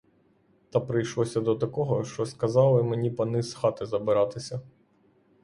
[0.69, 4.61] Та прийшлося до такого, шо сказали мені пани з хати забиратися.